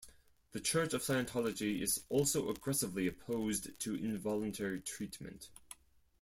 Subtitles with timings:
[0.53, 5.49] The Church of Scientology is also aggressively opposed to involuntary treatment.